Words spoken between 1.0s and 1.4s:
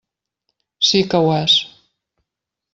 que ho